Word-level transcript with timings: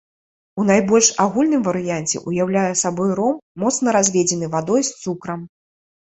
У 0.61 0.63
найбольш 0.69 1.09
агульным 1.25 1.61
варыянце, 1.67 2.21
уяўляе 2.31 2.73
сабой 2.83 3.13
ром, 3.21 3.35
моцна 3.67 3.87
разведзены 3.99 4.51
вадой 4.57 4.81
з 4.91 4.99
цукрам. 5.05 5.47